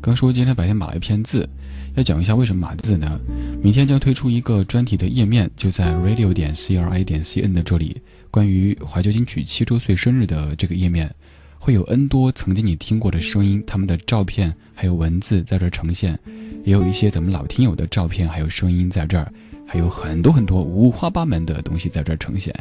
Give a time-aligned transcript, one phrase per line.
[0.00, 1.48] 刚说今天白天码了一篇字，
[1.94, 3.20] 要讲一下为什么码字呢？
[3.62, 8.00] 明天将推出一个专题的页面，就在 radio 点 c r i 点 c n 的这里，
[8.30, 11.14] 关于怀旧金曲七周岁生日的这个页面，
[11.58, 16.18] 会有 n 多曾经你听过的声音，他们的照片还有文字在这呈现，
[16.64, 19.32] 也有一些咱们老听友的照片还有声音在这儿，
[19.64, 22.52] 还有很多很多五花八门的东西在这儿呈现。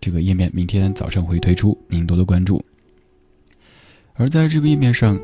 [0.00, 2.64] 这个页面明天早上会推出，您多多关注。
[4.18, 5.18] 而在这个页面上，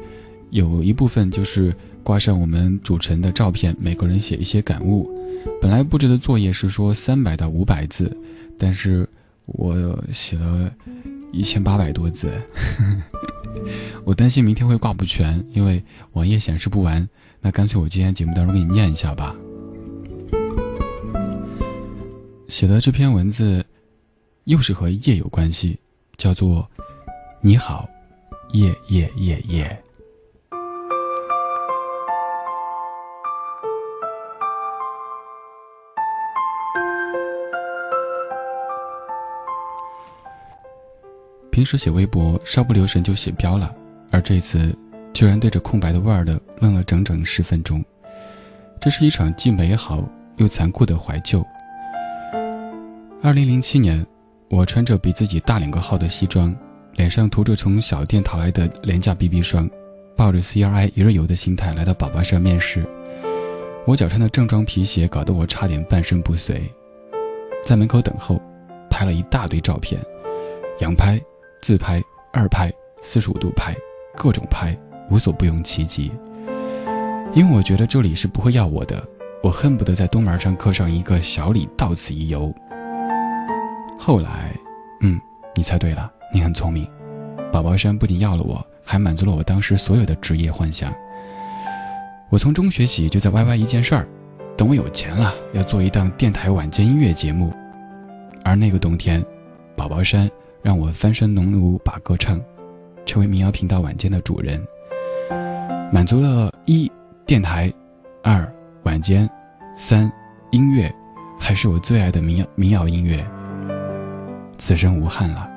[0.53, 5.11] 有一部分就是挂上我们主持人的照片，每个人写一些感悟。
[5.63, 8.15] 本来布置的作业是说三百到五百字，
[8.59, 9.09] 但是
[9.47, 10.71] 我写了
[11.33, 12.31] 一千八百多字，
[14.05, 17.09] 我担心明天会挂不全，因为网页显示不完。
[17.41, 19.35] 那干脆我今天节目当中给你念一下吧。
[22.47, 23.65] 写的这篇文字，
[24.45, 25.79] 又是和夜有关系，
[26.19, 26.71] 叫做
[27.41, 27.89] “你好”。
[28.53, 29.82] 夜夜夜夜。
[41.63, 43.73] 平时写微博稍不留神就写标了，
[44.11, 44.77] 而这次
[45.13, 47.85] 居然对着空白的 Word 愣了整整十分钟。
[48.81, 50.03] 这是一场既美好
[50.39, 51.41] 又残酷的怀旧。
[53.23, 54.05] 二零零七年，
[54.51, 56.53] 我穿着比自己大两个号的西装。
[56.95, 59.71] 脸上涂着从小店淘来的廉价 BB 霜，
[60.17, 62.85] 抱着 CRI 一日游的心态来到宝宝山面试。
[63.87, 66.61] 我脚上的正装皮鞋搞得我差点半身不遂，
[67.65, 68.43] 在门口等候，
[68.91, 70.05] 拍了一大堆照片，
[70.81, 71.21] 仰拍、
[71.63, 73.73] 自拍、二拍、四十五度拍，
[74.17, 74.77] 各种拍，
[75.09, 76.11] 无所不用其极。
[77.35, 79.01] 因为我觉得这里是不会要我的，
[79.45, 82.53] 我恨不得在东门上刻上一个小李到此一游。
[83.97, 84.53] 后来，
[85.03, 85.21] 嗯，
[85.55, 86.11] 你猜对了。
[86.35, 86.85] 你很聪明，
[87.53, 90.93] 宝宝山不仅要了我，还满足了我当时所有的职业幻想。
[92.29, 94.09] 我从中学起就在 YY 一件事儿，
[94.57, 97.55] 等我有钱了，要做一档电台晚间音乐节目。
[98.43, 99.25] 而那个冬天，
[99.77, 100.29] 宝宝山
[100.63, 102.41] 让我翻身农奴把歌唱，
[103.05, 104.65] 成为民谣频道晚间的主人，
[105.93, 106.91] 满足了一
[107.27, 107.73] 电台，
[108.23, 108.51] 二
[108.85, 109.29] 晚间，
[109.77, 110.11] 三
[110.51, 110.93] 音乐，
[111.39, 113.25] 还是我最爱的民谣民谣音乐。
[114.59, 115.49] 此生无憾了。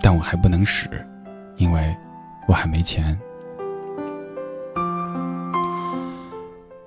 [0.00, 0.88] 但我还不能使，
[1.56, 1.94] 因为
[2.46, 3.18] 我还没钱。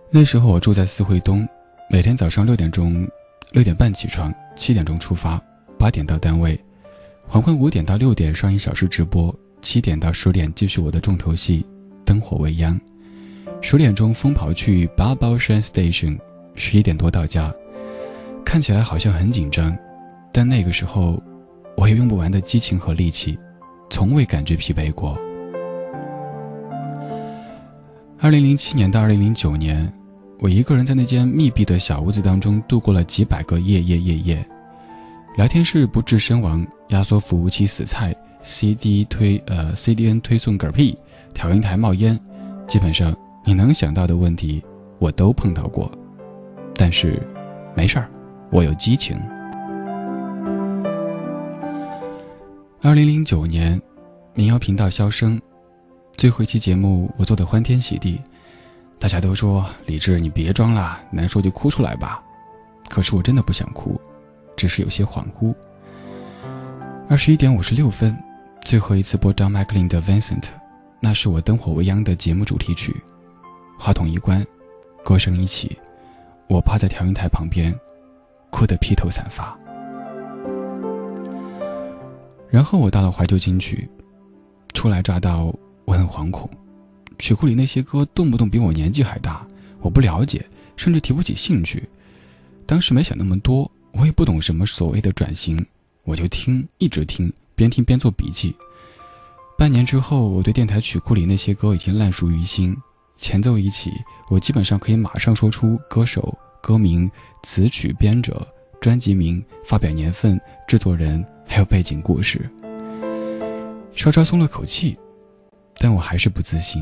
[0.10, 1.46] 那时候我住在四惠东，
[1.90, 3.06] 每天早上六点钟、
[3.52, 5.40] 六点半起床，七点钟出发，
[5.78, 6.58] 八点到单位，
[7.32, 11.66] 黄昏五点到六点上一小时直播，七点到十点继续我的重头戏
[12.04, 12.78] 《灯火未央》，
[13.62, 16.20] 十点钟疯跑去八宝山 station，
[16.56, 17.50] 十一点多到家，
[18.44, 19.74] 看起来好像很紧张，
[20.34, 21.24] 但那个时候。
[21.78, 23.40] 我有用不完的激情和力气，
[23.90, 25.18] 从未感觉疲惫过。
[28.20, 29.92] 二零零七年到二零零九年，
[30.38, 34.51] 我一个人在那间密闭的小屋子当中度过了几百个夜夜夜夜。
[35.38, 40.98] 聊天室不治身亡，压缩服务器死菜，CD 推呃 CDN 推送嗝屁，
[41.34, 42.20] 调音台冒烟，
[42.68, 43.16] 基本上
[43.46, 44.62] 你能想到的问题
[45.00, 45.90] 我都碰到过。
[46.76, 47.22] 但是，
[47.74, 48.10] 没事儿，
[48.52, 49.18] 我有激情。
[52.82, 53.82] 二零零九年，
[54.34, 55.42] 民谣频道消声，
[56.18, 58.20] 最后一期节目我做的欢天喜地，
[59.00, 62.22] 大家都说李志你别装了，难受就哭出来吧。
[62.90, 64.00] 可是我真的不想哭，
[64.62, 65.56] 只是有些恍惚。
[67.10, 68.16] 二十一点五十六分，
[68.64, 70.42] 最后一次播张麦克林的《Vincent》，
[71.00, 72.96] 那是我灯火未央的节目主题曲。
[73.80, 74.46] 话筒一关，
[75.04, 75.76] 歌声一起，
[76.48, 77.76] 我趴在调音台旁边，
[78.52, 79.58] 哭得披头散发。
[82.48, 83.90] 然后我到了怀旧金曲，
[84.76, 85.52] 初来乍到，
[85.86, 86.48] 我很惶恐。
[87.18, 89.44] 曲库里那些歌动不动比我年纪还大，
[89.80, 90.46] 我不了解，
[90.76, 91.90] 甚至提不起兴趣。
[92.68, 95.66] 当时没想那么多，我也不懂什么所谓的转型，
[96.04, 98.56] 我就听，一直听，边听边做笔记。
[99.58, 102.76] 半年之后，我对电台曲库里那些歌已经烂熟于心，
[103.18, 103.92] 前奏一起，
[104.30, 107.10] 我基本上可以马上说出歌手、歌名、
[107.44, 108.48] 词曲编者、
[108.80, 111.24] 专辑名、发表年份、制作人。
[111.54, 112.50] 还有背景故事，
[113.94, 114.98] 稍稍松了口气，
[115.80, 116.82] 但我还是不自信，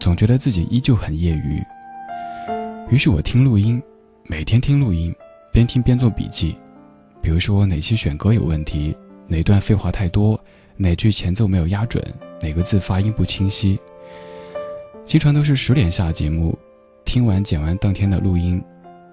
[0.00, 1.62] 总觉得自己依旧很业余。
[2.90, 3.80] 于是我听录音，
[4.24, 5.14] 每天听录音，
[5.54, 6.56] 边听边做笔记，
[7.22, 8.92] 比如说哪些选歌有问题，
[9.28, 10.38] 哪段废话太多，
[10.76, 12.04] 哪句前奏没有压准，
[12.42, 13.78] 哪个字发音不清晰。
[15.06, 16.58] 经常都是十点下节目，
[17.04, 18.60] 听完剪完当天的录音，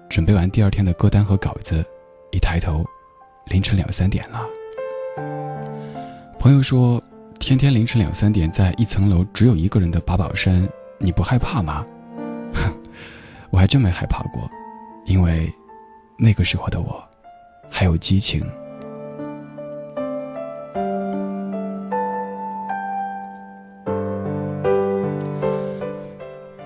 [0.08, 1.84] 准备完第二天的歌单和稿子，
[2.32, 2.84] 一抬头，
[3.46, 4.44] 凌晨两三点了。
[6.40, 7.00] 朋友说，
[7.38, 10.68] 天天凌晨两三点在一层楼只有一个人的八宝山，
[10.98, 11.86] 你不害怕吗？
[12.52, 12.74] 哼
[13.50, 14.50] 我还真没害怕过，
[15.06, 15.48] 因为
[16.24, 17.02] 那个时候的我
[17.68, 18.40] 还有激情。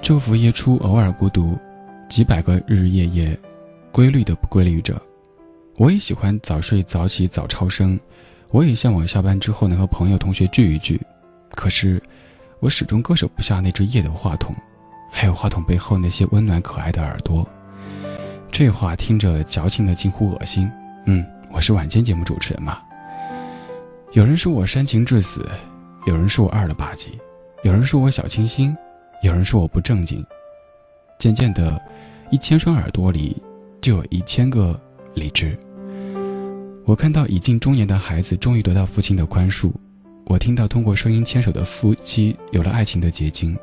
[0.03, 1.59] 昼伏夜出，偶尔孤独，
[2.07, 3.39] 几百个日日夜夜，
[3.91, 5.01] 规律的不规律着。
[5.79, 7.99] 我也喜欢早睡早起早超生，
[8.51, 11.01] 我也向往下班之后能和朋友同学聚一聚。
[11.53, 12.01] 可是，
[12.61, 14.55] 我始终割舍不下那只夜的话筒。
[15.11, 17.49] 还有话筒背后那些温暖可爱的耳朵，
[18.51, 20.71] 这话听着矫情的近乎恶心。
[21.05, 22.81] 嗯，我是晚间节目主持人嘛。
[24.13, 25.47] 有人说我煽情致死，
[26.07, 27.09] 有人说我二了吧唧，
[27.63, 28.75] 有人说我小清新，
[29.23, 30.25] 有人说我不正经。
[31.19, 31.81] 渐渐的，
[32.31, 33.37] 一千双耳朵里
[33.83, 34.79] 就有一千个
[35.15, 35.59] 理智。
[36.87, 39.71] 我看到已近中年的孩子终于得到父亲的宽恕，
[40.27, 43.57] 我听到通过声音牵手的夫妻有了爱情的结晶。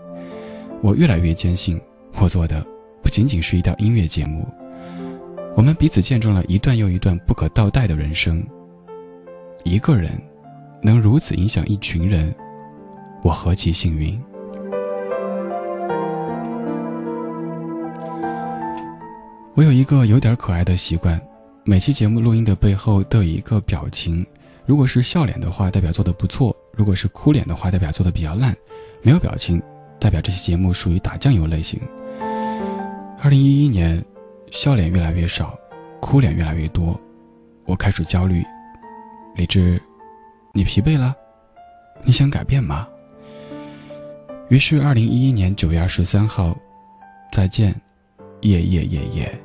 [0.82, 1.82] 我越来越坚信，
[2.18, 2.64] 我做的
[3.02, 4.48] 不仅仅是一档音乐节目。
[5.56, 8.46] 我们彼此见证了一段又一段不可倒带的人生。
[9.64, 10.12] 一个人
[10.82, 12.34] 能如此影响一群人，
[13.24, 14.20] 我何其幸运！
[19.56, 21.22] 我有一个有点可爱的习惯，
[21.64, 24.26] 每期节目录音的背后都有一个表情。
[24.66, 28.56] 如果是笑脸的话，代表做的不错；如果是哭脸的话，代表做的比较烂。
[29.02, 29.62] 没有表情。
[30.00, 31.80] 代表这期节目属于打酱油类型。
[33.22, 34.04] 二零一一年，
[34.54, 35.58] 笑脸越来越少，
[36.00, 36.98] 哭脸越来越多，
[37.66, 38.46] 我开始焦虑。
[39.36, 39.82] 李志，
[40.54, 41.16] 你疲惫了？
[42.04, 42.88] 你想改变吗？
[44.50, 46.56] 于是，二零一一年九月二十三号，
[47.32, 47.74] 再见，
[48.42, 49.42] 夜夜夜夜。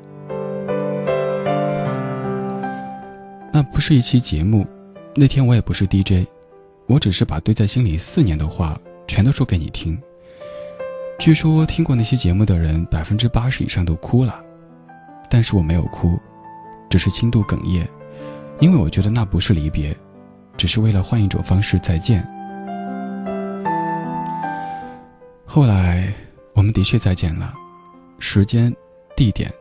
[3.51, 4.67] 那不是一期节目，
[5.17, 6.29] 那天我也不是 DJ，
[6.87, 9.99] 我只是把堆在心里四年的话全都说给你听。
[11.19, 14.45] 据说听过那些节目的人，百分之八十以上都哭了，
[15.31, 16.19] 但是我没有哭，
[16.89, 17.87] 只是轻度哽咽，
[18.61, 19.97] 因为我觉得那不是离别，
[20.57, 22.27] 只是为了换一种方式再见。
[25.45, 26.13] 后来
[26.55, 27.55] 我们的确再见了，
[28.19, 28.75] 时间、
[29.17, 29.53] 地点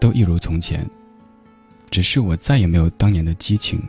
[0.00, 0.88] 都一如从前，
[1.90, 3.82] 只是我再也没有当年的激情。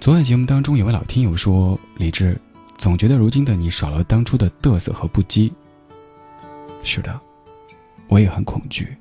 [0.00, 2.38] 昨晚节目当中有位老听友说：“李志，
[2.76, 5.50] 总觉得如今的你少了当初的嘚瑟和不羁。”
[6.84, 7.18] 是的，
[8.08, 8.94] 我也很恐惧。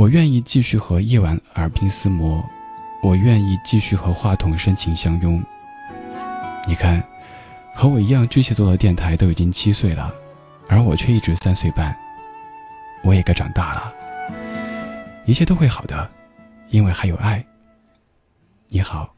[0.00, 2.42] 我愿意继续和夜晚耳鬓厮磨，
[3.02, 5.44] 我愿意继续和话筒深情相拥。
[6.66, 7.04] 你看，
[7.74, 10.10] 和我一样巨蟹座的电台都已经七岁了，
[10.70, 11.94] 而我却一直三岁半。
[13.02, 13.92] 我也该长大了，
[15.26, 16.10] 一切都会好的，
[16.70, 17.44] 因为还有爱。
[18.68, 19.14] 你好，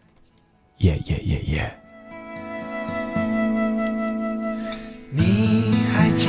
[0.78, 1.78] 耶耶耶耶。
[5.12, 6.26] 你还记